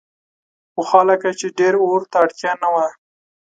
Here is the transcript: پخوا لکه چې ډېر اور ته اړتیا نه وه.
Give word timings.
پخوا 0.73 1.01
لکه 1.09 1.29
چې 1.39 1.47
ډېر 1.59 1.73
اور 1.83 2.01
ته 2.11 2.17
اړتیا 2.23 2.51
نه 2.61 2.69
وه. 2.73 2.85